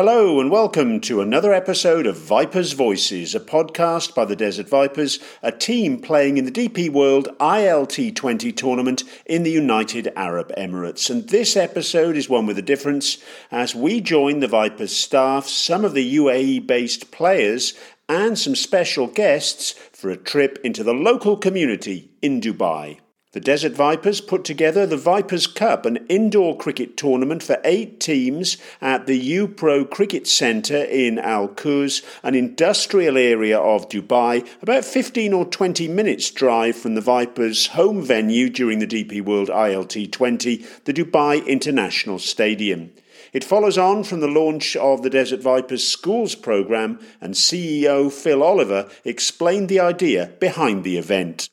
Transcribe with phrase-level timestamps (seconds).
[0.00, 5.18] Hello, and welcome to another episode of Vipers Voices, a podcast by the Desert Vipers,
[5.42, 11.10] a team playing in the DP World ILT20 tournament in the United Arab Emirates.
[11.10, 13.18] And this episode is one with a difference
[13.50, 17.74] as we join the Vipers staff, some of the UAE based players,
[18.08, 23.00] and some special guests for a trip into the local community in Dubai.
[23.38, 28.56] The Desert Vipers put together the Vipers Cup, an indoor cricket tournament for eight teams
[28.80, 35.32] at the U-Pro Cricket Centre in Al Quoz, an industrial area of Dubai, about 15
[35.32, 40.56] or 20 minutes' drive from the Vipers' home venue during the DP World ILT 20,
[40.84, 42.90] the Dubai International Stadium.
[43.32, 48.42] It follows on from the launch of the Desert Vipers Schools programme, and CEO Phil
[48.42, 51.48] Oliver explained the idea behind the event.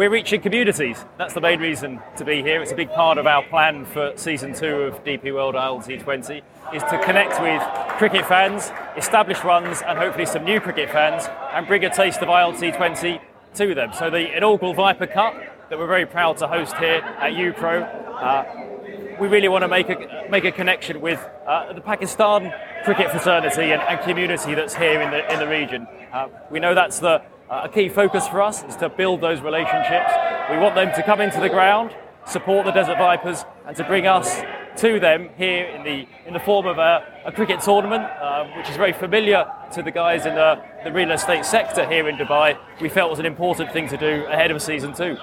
[0.00, 1.04] We're reaching communities.
[1.18, 2.62] That's the main reason to be here.
[2.62, 6.40] It's a big part of our plan for season two of DP World ILT20
[6.72, 7.62] is to connect with
[7.98, 12.28] cricket fans, established ones, and hopefully some new cricket fans, and bring a taste of
[12.28, 13.20] ILT20
[13.56, 13.92] to them.
[13.92, 15.34] So the inaugural Viper Cup
[15.68, 17.82] that we're very proud to host here at U-Pro.
[17.82, 23.10] Uh, we really want to make a make a connection with uh, the Pakistan cricket
[23.10, 25.86] fraternity and, and, community that's here in the in the region.
[26.10, 27.20] Uh, we know that's the
[27.50, 30.12] uh, a key focus for us is to build those relationships.
[30.50, 34.06] We want them to come into the ground, support the Desert Vipers, and to bring
[34.06, 34.40] us
[34.76, 38.70] to them here in the in the form of a, a cricket tournament, um, which
[38.70, 42.56] is very familiar to the guys in the, the real estate sector here in Dubai.
[42.80, 45.16] We felt was an important thing to do ahead of season two.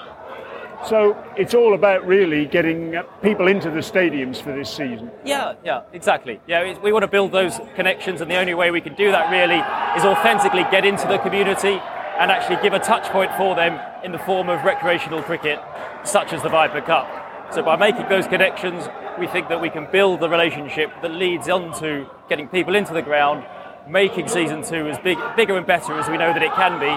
[0.86, 5.09] So it's all about really getting people into the stadiums for this season.
[5.25, 6.39] Yeah, yeah, exactly.
[6.45, 9.31] Yeah, we want to build those connections, and the only way we can do that
[9.31, 9.58] really
[9.98, 11.80] is authentically get into the community
[12.19, 15.59] and actually give a touch point for them in the form of recreational cricket,
[16.03, 17.07] such as the Viper Cup.
[17.53, 18.87] So by making those connections,
[19.17, 22.93] we think that we can build the relationship that leads on to getting people into
[22.93, 23.45] the ground,
[23.89, 26.93] making season two as big, bigger and better as we know that it can be,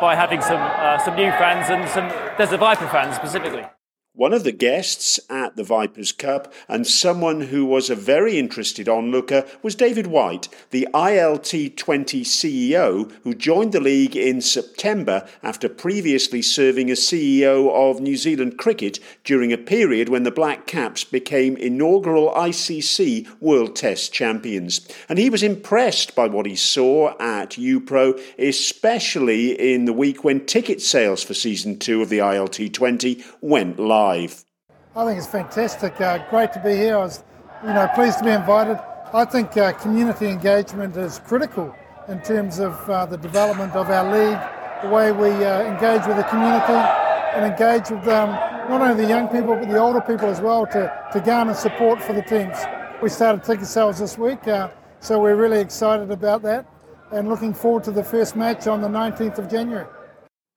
[0.00, 3.64] by having some uh, some new fans and some Desert Viper fans specifically.
[4.12, 8.88] One of the guests at the Vipers Cup and someone who was a very interested
[8.88, 15.68] onlooker was David White, the ILT 20 CEO who joined the league in September after
[15.68, 21.04] previously serving as CEO of New Zealand Cricket during a period when the Black Caps
[21.04, 24.86] became inaugural ICC World Test champions.
[25.08, 30.46] And he was impressed by what he saw at U-Pro, especially in the week when
[30.46, 34.45] ticket sales for season two of the ILT 20 went live?
[34.96, 36.00] I think it's fantastic.
[36.00, 36.96] Uh, great to be here.
[36.96, 37.22] I was,
[37.62, 38.80] you know, pleased to be invited.
[39.12, 41.74] I think uh, community engagement is critical
[42.08, 44.40] in terms of uh, the development of our league,
[44.82, 48.30] the way we uh, engage with the community and engage with um,
[48.70, 52.02] not only the young people but the older people as well to, to garner support
[52.02, 52.56] for the teams.
[53.02, 54.70] We started ticket sales this week, uh,
[55.00, 56.64] so we're really excited about that
[57.12, 59.86] and looking forward to the first match on the 19th of January.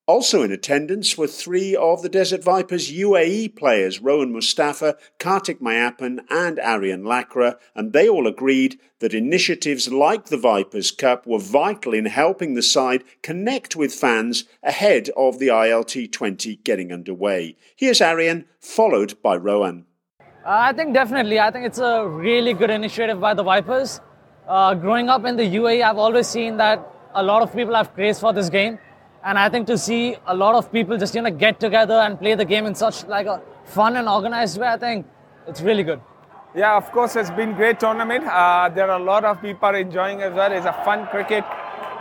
[0.09, 6.21] Also in attendance were three of the Desert Vipers UAE players, Rohan Mustafa, Karthik Meiyappan,
[6.31, 11.93] and Aryan Lakra, and they all agreed that initiatives like the Vipers Cup were vital
[11.93, 17.55] in helping the side connect with fans ahead of the ILT 20 getting underway.
[17.75, 19.85] Here's Aryan, followed by Rohan.
[20.19, 21.39] Uh, I think definitely.
[21.39, 24.01] I think it's a really good initiative by the Vipers.
[24.47, 26.83] Uh, growing up in the UAE, I've always seen that
[27.13, 28.79] a lot of people have craze for this game
[29.23, 32.19] and I think to see a lot of people just you know get together and
[32.19, 35.05] play the game in such like a fun and organized way, I think
[35.47, 36.01] it's really good.
[36.55, 38.25] Yeah, of course, it's been great tournament.
[38.25, 40.51] Uh, there are a lot of people enjoying as well.
[40.51, 41.43] It's a fun cricket,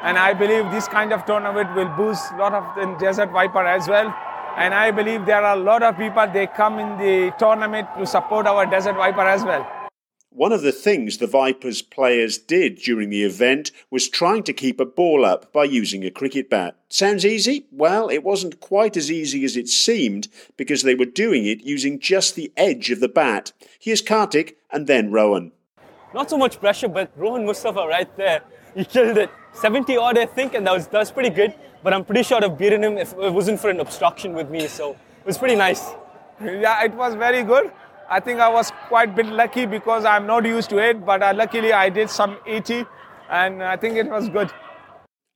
[0.03, 3.67] and I believe this kind of tournament will boost a lot of the Desert Viper
[3.67, 4.15] as well.
[4.56, 8.06] And I believe there are a lot of people they come in the tournament to
[8.06, 9.67] support our Desert Viper as well.
[10.31, 14.78] One of the things the Vipers players did during the event was trying to keep
[14.78, 16.77] a ball up by using a cricket bat.
[16.91, 17.66] Sounds easy?
[17.72, 20.28] Well, it wasn't quite as easy as it seemed
[20.59, 23.53] because they were doing it using just the edge of the bat.
[23.81, 25.50] Here's Karthik and then Rohan.
[26.12, 28.43] Not so much pressure, but Rohan Mustafa right there,
[28.75, 29.31] he killed it.
[29.55, 31.55] 70 odd, I think, and that was, that was pretty good.
[31.82, 34.50] But I'm pretty sure I'd have beaten him if it wasn't for an obstruction with
[34.50, 35.91] me, so it was pretty nice.
[36.41, 37.73] Yeah, it was very good.
[38.10, 41.34] I think I was quite bit lucky because I'm not used to it, but uh,
[41.37, 42.87] luckily I did some 80
[43.28, 44.50] and I think it was good.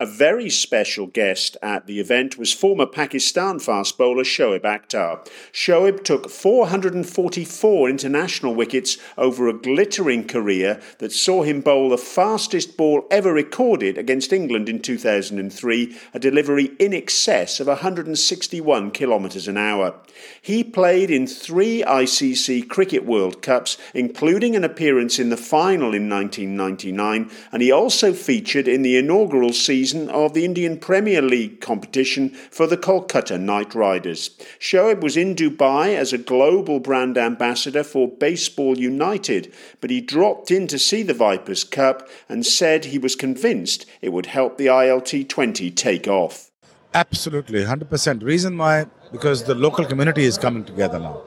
[0.03, 5.25] A very special guest at the event was former Pakistan fast bowler Shoaib Akhtar.
[5.53, 12.77] Shoaib took 444 international wickets over a glittering career that saw him bowl the fastest
[12.77, 19.57] ball ever recorded against England in 2003, a delivery in excess of 161 kilometres an
[19.57, 19.95] hour.
[20.41, 26.11] He played in three ICC Cricket World Cups, including an appearance in the final in
[26.11, 31.61] 1999, and he also featured in the inaugural season season of the Indian Premier League
[31.61, 34.31] competition for the Kolkata Knight Riders.
[34.59, 39.53] Shoaib was in Dubai as a global brand ambassador for Baseball United,
[39.83, 44.15] but he dropped in to see the Vipers Cup and said he was convinced it
[44.15, 46.51] would help the ILT 20 take off.
[46.95, 48.23] Absolutely, 100%.
[48.23, 48.87] Reason why?
[49.13, 51.23] Because the local community is coming together now.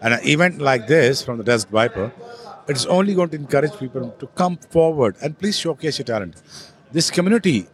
[0.00, 2.12] And an event like this from the Desert Viper,
[2.68, 6.42] it's only going to encourage people to come forward and please showcase your talent.
[6.92, 7.66] This community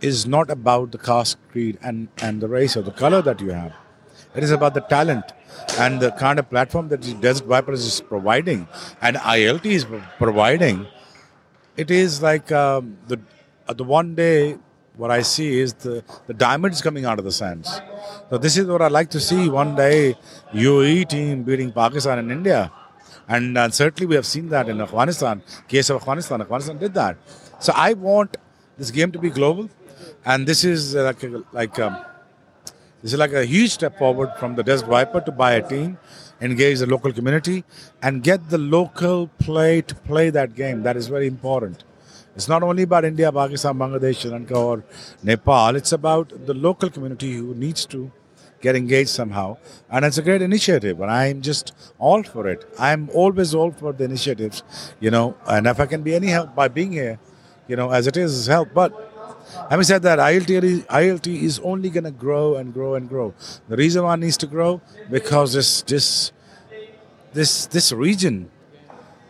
[0.00, 3.50] is not about the caste, creed, and, and the race or the color that you
[3.50, 3.72] have.
[4.34, 5.32] It is about the talent
[5.78, 8.68] and the kind of platform that Desert Vipers is providing
[9.00, 9.86] and ILT is
[10.18, 10.86] providing.
[11.76, 13.20] It is like um, the
[13.68, 14.56] uh, the one day
[14.96, 17.80] what I see is the, the diamonds coming out of the sands.
[18.30, 20.16] So this is what I like to see one day
[20.52, 22.72] UAE team beating Pakistan and India.
[23.28, 25.42] And uh, certainly we have seen that in Afghanistan.
[25.68, 27.16] Case of Afghanistan, Afghanistan did that.
[27.60, 28.36] So I want
[28.78, 29.68] this game to be global
[30.24, 31.96] and this is like a, like um,
[33.02, 35.98] this is like a huge step forward from the Desert Viper to buy a team,
[36.40, 37.64] engage the local community,
[38.02, 40.82] and get the local play to play that game.
[40.82, 41.84] That is very important.
[42.34, 44.84] It's not only about India, Pakistan, Bangladesh, Sri Lanka, or
[45.22, 45.76] Nepal.
[45.76, 48.10] It's about the local community who needs to
[48.60, 49.56] get engaged somehow.
[49.90, 52.64] And it's a great initiative, and I'm just all for it.
[52.78, 54.62] I'm always all for the initiatives,
[54.98, 55.36] you know.
[55.46, 57.18] And if I can be any help by being here,
[57.68, 58.70] you know, as it is, help.
[58.74, 58.92] But
[59.70, 63.34] Having said that, ILT, ILT is only going to grow and grow and grow.
[63.68, 64.80] The reason why it needs to grow
[65.10, 66.32] because this this
[67.32, 68.50] this this region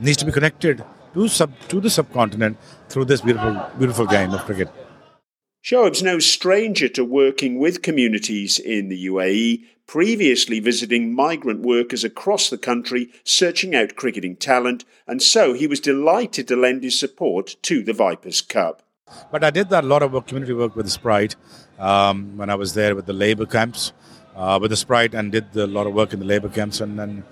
[0.00, 2.56] needs to be connected to sub to the subcontinent
[2.88, 4.68] through this beautiful beautiful game of cricket.
[5.62, 12.48] Shoaib's no stranger to working with communities in the UAE, previously visiting migrant workers across
[12.48, 17.56] the country searching out cricketing talent, and so he was delighted to lend his support
[17.62, 18.82] to the Vipers Cup.
[19.32, 21.34] But I did that a lot of work, community work with the Sprite
[21.78, 23.92] um, when I was there with the labor camps,
[24.36, 26.98] uh, with the Sprite, and did a lot of work in the labor camps, and
[26.98, 27.24] then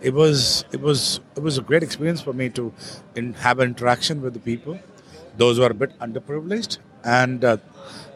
[0.00, 2.72] it was it was it was a great experience for me to
[3.14, 4.80] in, have interaction with the people,
[5.36, 7.58] those who are a bit underprivileged, and, uh,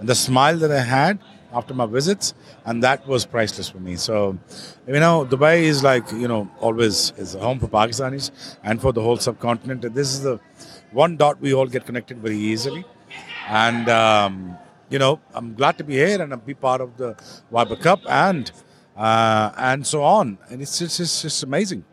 [0.00, 1.18] and the smile that I had
[1.52, 2.34] after my visits,
[2.64, 3.96] and that was priceless for me.
[3.96, 4.38] So,
[4.86, 8.30] you know, Dubai is like you know always is a home for Pakistanis
[8.64, 9.84] and for the whole subcontinent.
[9.84, 10.40] And this is the
[10.92, 12.84] one dot we all get connected very easily.
[13.48, 14.56] And, um,
[14.88, 17.16] you know, I'm glad to be here and be part of the
[17.50, 18.50] Viper Cup and
[18.96, 20.38] uh, and so on.
[20.48, 21.84] And it's just, it's just amazing.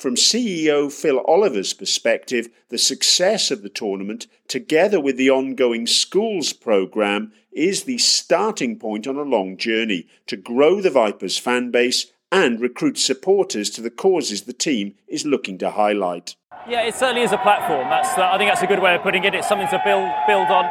[0.00, 6.54] From CEO Phil Oliver's perspective, the success of the tournament, together with the ongoing schools
[6.54, 12.06] programme, is the starting point on a long journey to grow the Vipers fan base
[12.32, 16.34] and recruit supporters to the causes the team is looking to highlight.
[16.66, 17.90] Yeah, it certainly is a platform.
[17.90, 19.34] That's uh, I think that's a good way of putting it.
[19.34, 20.64] It's something to build build on,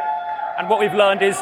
[0.57, 1.39] and what we've learned is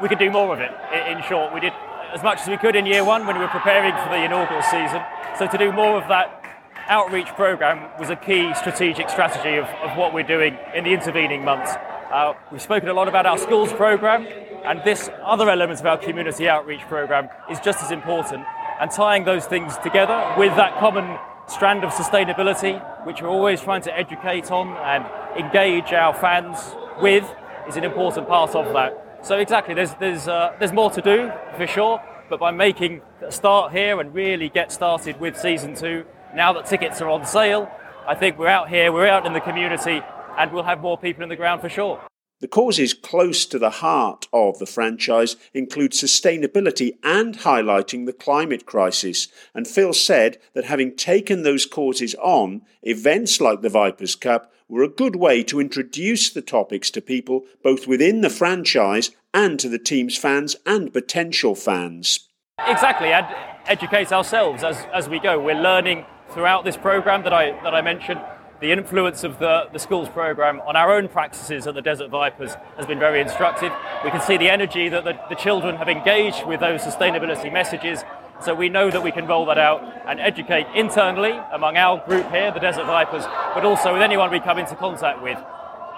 [0.00, 0.72] we could do more of it.
[1.10, 1.74] In short, we did
[2.14, 4.62] as much as we could in year one when we were preparing for the inaugural
[4.62, 5.02] season.
[5.36, 6.41] So to do more of that
[6.88, 11.44] outreach program was a key strategic strategy of, of what we're doing in the intervening
[11.44, 11.72] months.
[12.12, 14.26] Uh, we've spoken a lot about our schools program,
[14.64, 18.44] and this other element of our community outreach program is just as important.
[18.80, 23.82] And tying those things together with that common strand of sustainability, which we're always trying
[23.82, 25.04] to educate on and
[25.42, 26.58] engage our fans
[27.00, 27.28] with,
[27.68, 29.20] is an important part of that.
[29.22, 33.30] So exactly, there's there's uh, there's more to do for sure, but by making a
[33.30, 37.70] start here and really get started with season two, now that tickets are on sale,
[38.06, 40.02] I think we're out here, we're out in the community,
[40.38, 42.00] and we'll have more people in the ground for sure.
[42.40, 48.66] The causes close to the heart of the franchise include sustainability and highlighting the climate
[48.66, 49.28] crisis.
[49.54, 54.82] And Phil said that having taken those causes on, events like the Vipers Cup were
[54.82, 59.68] a good way to introduce the topics to people both within the franchise and to
[59.68, 62.28] the team's fans and potential fans.
[62.66, 63.26] Exactly, and
[63.66, 65.38] educate ourselves as, as we go.
[65.38, 68.20] We're learning throughout this program that I, that I mentioned
[68.60, 72.54] the influence of the, the schools program on our own practices at the Desert Vipers
[72.76, 73.72] has been very instructive.
[74.04, 78.04] We can see the energy that the, the children have engaged with those sustainability messages.
[78.40, 82.30] So we know that we can roll that out and educate internally among our group
[82.30, 83.24] here, the Desert Vipers,
[83.54, 85.38] but also with anyone we come into contact with.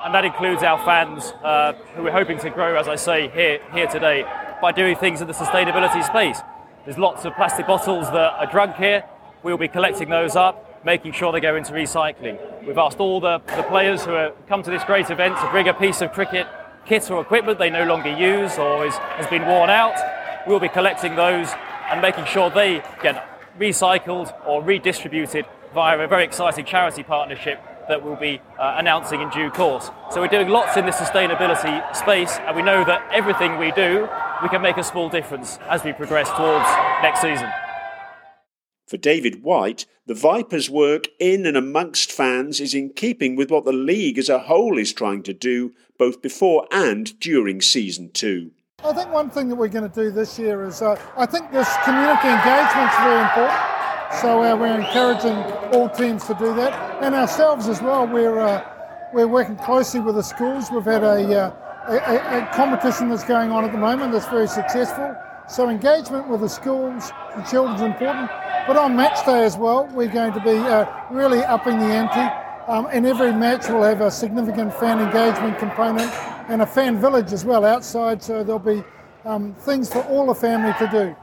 [0.04, 3.60] and that includes our fans uh, who we're hoping to grow, as I say, here,
[3.72, 4.24] here today
[4.60, 6.40] by doing things in the sustainability space.
[6.84, 9.04] There's lots of plastic bottles that are drunk here.
[9.44, 12.38] We'll be collecting those up, making sure they go into recycling.
[12.66, 15.68] We've asked all the, the players who have come to this great event to bring
[15.68, 16.46] a piece of cricket
[16.86, 19.96] kit or equipment they no longer use or is, has been worn out.
[20.46, 21.50] We'll be collecting those
[21.90, 23.22] and making sure they get
[23.60, 29.28] recycled or redistributed via a very exciting charity partnership that we'll be uh, announcing in
[29.28, 29.90] due course.
[30.10, 34.08] So we're doing lots in the sustainability space, and we know that everything we do,
[34.42, 36.66] we can make a small difference as we progress towards
[37.02, 37.52] next season.
[38.86, 43.64] For David White, the Vipers' work in and amongst fans is in keeping with what
[43.64, 48.50] the league as a whole is trying to do, both before and during season two.
[48.84, 51.50] I think one thing that we're going to do this year is uh, I think
[51.50, 53.74] this community engagement is very important.
[54.20, 55.36] So uh, we're encouraging
[55.72, 58.06] all teams to do that, and ourselves as well.
[58.06, 58.62] We're uh,
[59.14, 60.70] we're working closely with the schools.
[60.70, 61.56] We've had a, uh,
[61.88, 65.16] a, a, competition that's going on at the moment that's very successful.
[65.48, 68.30] So engagement with the schools, the children's important.
[68.66, 72.34] But on match day as well, we're going to be uh, really upping the ante.
[72.66, 76.10] Um, and every match will have a significant fan engagement component
[76.48, 78.22] and a fan village as well outside.
[78.22, 78.82] So there'll be
[79.26, 81.16] um, things for all the family to do.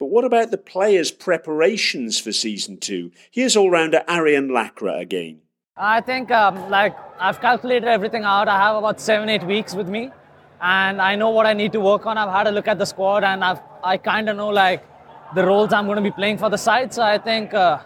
[0.00, 3.12] But what about the players' preparations for season two?
[3.30, 5.42] Here's all rounder Aryan Lakra again.
[5.76, 8.48] I think, um, like, I've calculated everything out.
[8.48, 10.10] I have about seven, eight weeks with me,
[10.60, 12.18] and I know what I need to work on.
[12.18, 14.84] I've had a look at the squad, and I've, I kind of know, like,
[15.34, 16.92] the roles I'm going to be playing for the side.
[16.92, 17.78] So I think uh,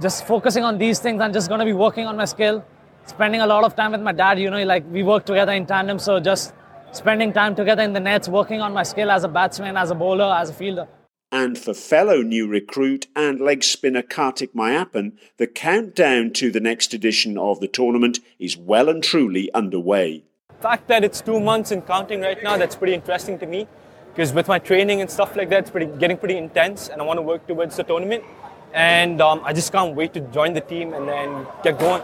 [0.00, 2.64] just focusing on these things, I'm just going to be working on my skill,
[3.06, 4.38] spending a lot of time with my dad.
[4.38, 6.54] You know, like, we work together in tandem, so just
[6.92, 9.94] spending time together in the nets, working on my skill as a batsman, as a
[9.94, 10.88] bowler, as a fielder
[11.32, 16.92] and for fellow new recruit and leg spinner Karthik Meiyappan, the countdown to the next
[16.92, 20.24] edition of the tournament is well and truly underway.
[20.48, 23.66] The fact that it's two months and counting right now, that's pretty interesting to me
[24.12, 27.04] because with my training and stuff like that, it's pretty, getting pretty intense and I
[27.04, 28.22] want to work towards the tournament.
[28.74, 32.02] And um, I just can't wait to join the team and then get going.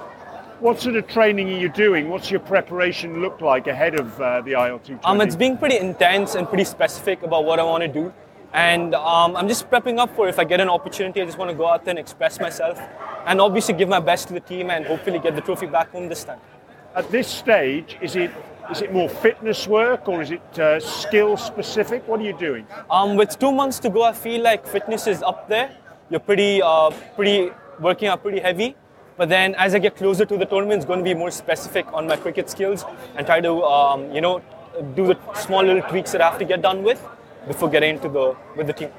[0.61, 2.09] What sort of training are you doing?
[2.09, 5.01] What's your preparation look like ahead of uh, the ILT?
[5.05, 8.13] Um, it's being pretty intense and pretty specific about what I want to do.
[8.53, 11.51] And um, I'm just prepping up for if I get an opportunity, I just want
[11.51, 12.81] to go out there and express myself
[13.27, 16.09] and obviously give my best to the team and hopefully get the trophy back home
[16.09, 16.41] this time.
[16.95, 18.31] At this stage, is it
[18.71, 22.07] is it more fitness work or is it uh, skill specific?
[22.07, 22.67] What are you doing?
[22.91, 25.71] Um, with two months to go, I feel like fitness is up there.
[26.11, 28.77] You're pretty, uh, pretty working out pretty heavy.
[29.17, 31.87] But then as I get closer to the tournament, it's going to be more specific
[31.93, 32.85] on my cricket skills
[33.17, 34.43] and try to, um, you know,
[34.95, 37.05] do the small little tweaks that I have to get done with
[37.47, 38.91] before getting into the with the team.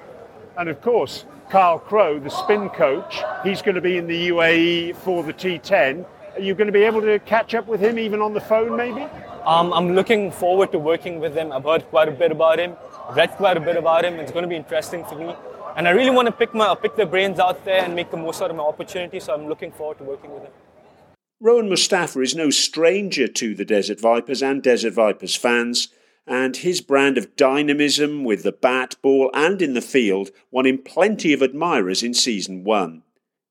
[0.58, 4.96] And of course, Carl Crowe, the spin coach, he's going to be in the UAE
[4.98, 6.06] for the T10.
[6.36, 8.76] Are you going to be able to catch up with him even on the phone,
[8.76, 9.08] maybe?
[9.50, 11.52] Um, I'm looking forward to working with him.
[11.52, 12.76] I've heard quite a bit about him,
[13.14, 14.20] read quite a bit about him.
[14.20, 15.36] It's going to be interesting for me,
[15.76, 18.18] and I really want to pick my pick their brains out there and make the
[18.18, 19.20] most out of my opportunity.
[19.20, 20.52] So I'm looking forward to working with him.
[21.40, 25.88] Rohan Mustafa is no stranger to the Desert Vipers and Desert Vipers fans
[26.28, 30.78] and his brand of dynamism with the bat, ball, and in the field won him
[30.78, 33.02] plenty of admirers in season one.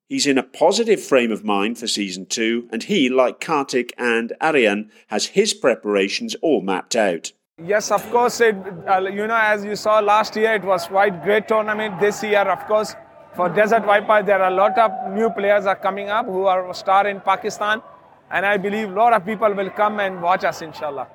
[0.08, 4.32] He's in a positive frame of mind for season two, and he, like Karthik and
[4.40, 7.32] Aryan, has his preparations all mapped out.
[7.62, 8.40] Yes, of course.
[8.40, 8.56] It,
[8.88, 12.00] uh, you know, as you saw last year, it was quite great tournament.
[12.00, 12.96] This year, of course,
[13.36, 16.72] for Desert Viper, there are a lot of new players are coming up who are
[16.72, 17.82] star in Pakistan,
[18.30, 21.06] and I believe a lot of people will come and watch us, inshallah.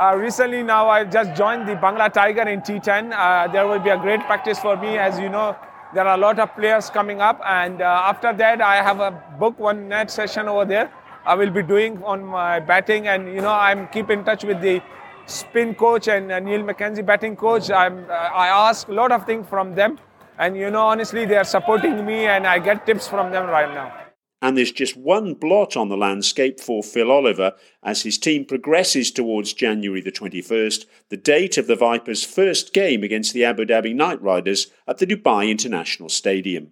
[0.00, 3.12] Uh, recently, now I just joined the Bangla Tiger in T10.
[3.12, 4.96] Uh, there will be a great practice for me.
[4.96, 5.54] As you know,
[5.94, 9.10] there are a lot of players coming up, and uh, after that, I have a
[9.38, 10.90] book one net session over there.
[11.24, 14.60] I will be doing on my batting, and you know, I'm keep in touch with
[14.60, 14.82] the
[15.26, 17.70] spin coach and uh, Neil McKenzie batting coach.
[17.70, 19.98] I'm, uh, I ask a lot of things from them,
[20.38, 23.72] and you know, honestly, they are supporting me, and I get tips from them right
[23.72, 24.07] now
[24.40, 29.10] and there's just one blot on the landscape for Phil Oliver as his team progresses
[29.10, 33.94] towards January the 21st, the date of the Vipers' first game against the Abu Dhabi
[33.94, 36.70] Knight Riders at the Dubai International Stadium.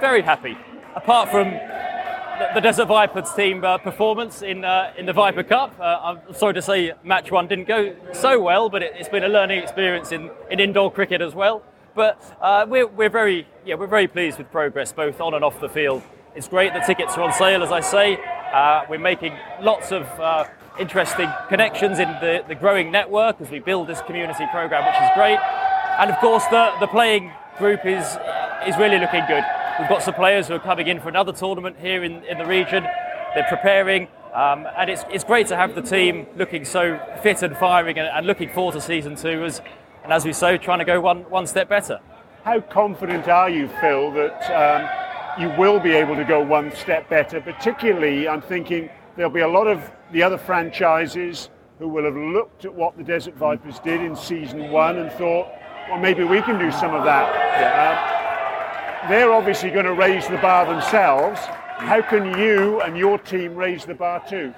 [0.00, 0.56] Very happy.
[0.96, 1.50] Apart from
[2.54, 6.54] the Desert Vipers team uh, performance in uh, in the Viper Cup, uh, I'm sorry
[6.54, 10.12] to say match one didn't go so well, but it, has been a learning experience
[10.12, 11.62] in, in indoor cricket as well.
[11.94, 15.60] But uh, we're, we're very yeah we're very pleased with progress both on and off
[15.60, 16.02] the field.
[16.34, 18.18] It's great the tickets are on sale, as I say.
[18.52, 20.44] Uh, we're making lots of uh,
[20.80, 25.10] interesting connections in the, the growing network as we build this community program, which is
[25.14, 25.38] great.
[26.00, 28.18] And of course, the, the playing group is,
[28.66, 29.44] is really looking good.
[29.78, 32.46] We've got some players who are coming in for another tournament here in, in the
[32.46, 32.82] region.
[33.36, 34.08] They're preparing.
[34.32, 38.08] Um, and it's, it's great to have the team looking so fit and firing and,
[38.08, 39.62] and looking forward to season two as,
[40.02, 42.00] and as we say, trying to go one, one step better.
[42.42, 45.03] How confident are you, Phil, that um,
[45.38, 47.40] you will be able to go one step better?
[47.40, 52.64] Particularly, I'm thinking there'll be a lot of the other franchises who will have looked
[52.64, 55.48] at what the Desert Vipers did in season one and thought,
[55.88, 57.34] well, maybe we can do some of that.
[57.60, 59.02] Yeah.
[59.02, 61.40] Uh, they're obviously going to raise the bar themselves.
[61.40, 64.54] How can you and your team raise the bar too?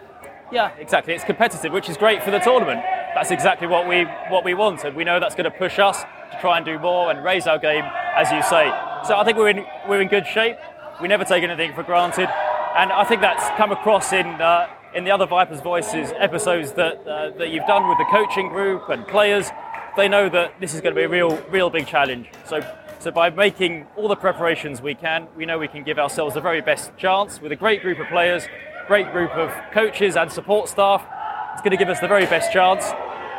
[0.53, 1.15] Yeah, exactly.
[1.15, 2.81] It's competitive, which is great for the tournament.
[3.15, 6.03] That's exactly what we what we want, and we know that's going to push us
[6.03, 8.71] to try and do more and raise our game, as you say.
[9.07, 10.57] So I think we're in we're in good shape.
[11.01, 12.29] We never take anything for granted,
[12.77, 17.07] and I think that's come across in uh, in the other Vipers Voices episodes that
[17.07, 19.49] uh, that you've done with the coaching group and players.
[19.97, 22.27] They know that this is going to be a real real big challenge.
[22.47, 22.67] So
[22.99, 26.41] so by making all the preparations we can, we know we can give ourselves the
[26.41, 28.49] very best chance with a great group of players,
[28.89, 31.07] great group of coaches and support staff.
[31.53, 32.85] It's going to give us the very best chance.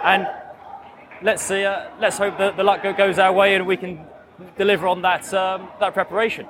[0.06, 0.28] And
[1.22, 4.08] let's see, uh, let's hope that the luck goes our way and we can
[4.58, 6.48] deliver on that, um, that preparation.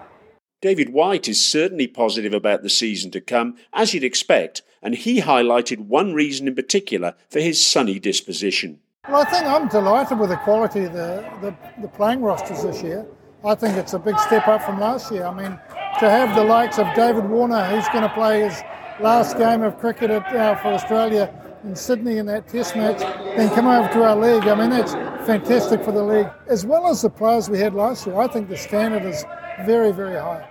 [0.61, 5.21] David White is certainly positive about the season to come, as you'd expect, and he
[5.21, 8.79] highlighted one reason in particular for his sunny disposition.
[9.07, 12.81] Well, I think I'm delighted with the quality of the, the, the, playing rosters this
[12.81, 13.05] year.
[13.45, 15.25] I think it's a big step up from last year.
[15.25, 15.51] I mean,
[15.99, 18.61] to have the likes of David Warner, who's going to play his
[18.99, 21.31] last game of cricket at, uh, for Australia
[21.63, 22.99] in Sydney in that test match,
[23.37, 24.47] then come over to our league.
[24.47, 24.93] I mean, that's
[25.27, 26.29] fantastic for the league.
[26.47, 29.25] As well as the players we had last year, I think the standard is
[29.65, 30.47] very, very high.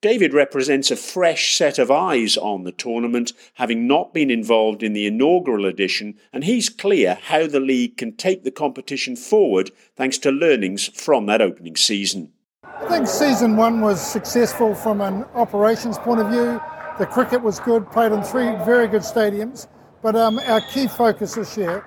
[0.00, 4.94] David represents a fresh set of eyes on the tournament, having not been involved in
[4.94, 10.16] the inaugural edition, and he's clear how the league can take the competition forward thanks
[10.18, 12.32] to learnings from that opening season.
[12.64, 16.60] I think season one was successful from an operations point of view.
[16.98, 19.66] The cricket was good, played in three very good stadiums,
[20.00, 21.84] but um, our key focus this year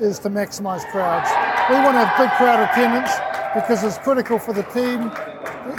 [0.00, 1.30] is to maximise crowds.
[1.70, 3.12] We want to have big crowd attendance
[3.54, 5.10] because it's critical for the team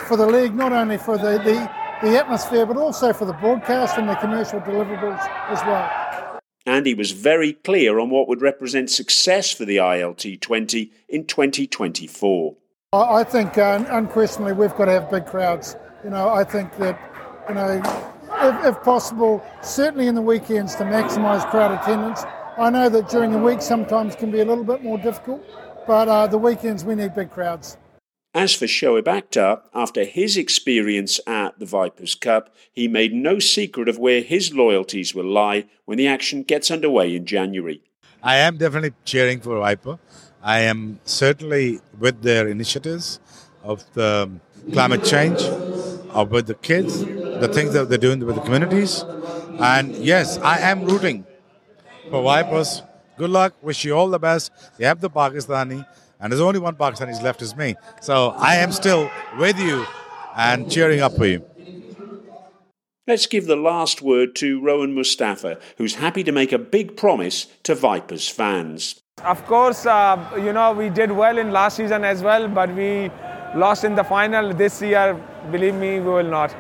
[0.08, 1.70] for the league, not only for the, the,
[2.02, 6.40] the atmosphere, but also for the broadcast and the commercial deliverables as well.
[6.66, 12.56] Andy was very clear on what would represent success for the ILT 20 in 2024.
[12.94, 15.76] I think uh, unquestionably we've got to have big crowds.
[16.04, 16.98] You know, I think that,
[17.50, 17.82] you know,
[18.42, 22.24] if, if possible, certainly in the weekends to maximise crowd attendance.
[22.58, 25.44] I know that during the week sometimes can be a little bit more difficult,
[25.88, 27.78] but uh, the weekends we need big crowds.
[28.36, 33.88] As for Shoaib Akhtar, after his experience at the Vipers Cup, he made no secret
[33.88, 37.84] of where his loyalties will lie when the action gets underway in January.
[38.24, 40.00] I am definitely cheering for Viper.
[40.42, 43.20] I am certainly with their initiatives
[43.62, 44.32] of the
[44.72, 45.42] climate change,
[46.10, 49.04] of with the kids, the things that they're doing with the communities.
[49.60, 51.26] And yes, I am rooting
[52.10, 52.82] for Vipers.
[53.18, 53.54] Good luck.
[53.62, 54.52] Wish you all the best.
[54.78, 55.86] You have the Pakistani
[56.20, 57.76] and there's only one Pakistani left is me.
[58.02, 59.86] So I am still with you
[60.36, 61.46] and cheering up for you.
[63.06, 67.48] Let's give the last word to Rohan Mustafa, who's happy to make a big promise
[67.64, 69.02] to Vipers fans.
[69.24, 73.12] Of course, uh, you know, we did well in last season as well, but we
[73.56, 74.54] lost in the final.
[74.54, 75.22] This year,
[75.52, 76.56] believe me, we will not.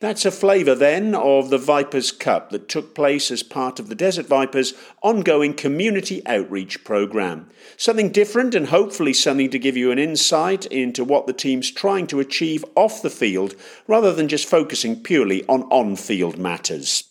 [0.00, 3.94] That's a flavour then of the Vipers Cup that took place as part of the
[3.94, 7.50] Desert Vipers' ongoing community outreach programme.
[7.76, 12.06] Something different and hopefully something to give you an insight into what the team's trying
[12.06, 13.54] to achieve off the field
[13.86, 17.09] rather than just focusing purely on on field matters.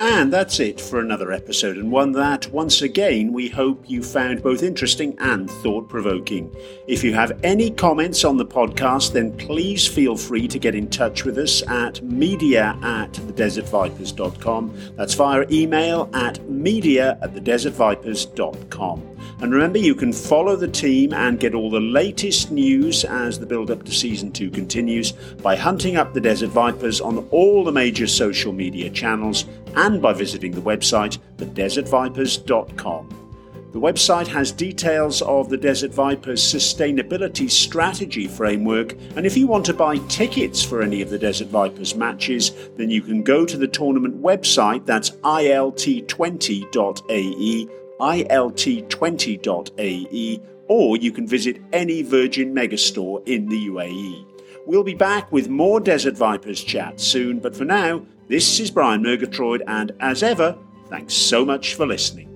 [0.00, 4.42] And that's it for another episode, and one that, once again, we hope you found
[4.42, 6.54] both interesting and thought provoking.
[6.88, 10.90] If you have any comments on the podcast, then please feel free to get in
[10.90, 14.76] touch with us at media at thedesertvipers.com.
[14.96, 19.13] That's via email at media at thedesertvipers.com.
[19.40, 23.46] And remember, you can follow the team and get all the latest news as the
[23.46, 27.72] build up to season two continues by hunting up the Desert Vipers on all the
[27.72, 29.44] major social media channels
[29.76, 33.24] and by visiting the website thedesertvipers.com.
[33.74, 39.66] The website has details of the Desert Vipers sustainability strategy framework, and if you want
[39.66, 43.56] to buy tickets for any of the Desert Vipers matches, then you can go to
[43.56, 47.68] the tournament website, that's ilt20.ae,
[48.00, 54.26] ilt20.ae, or you can visit any Virgin Megastore in the UAE.
[54.66, 59.02] We'll be back with more Desert Vipers chat soon, but for now, this is Brian
[59.02, 60.56] Murgatroyd, and as ever,
[60.88, 62.33] thanks so much for listening.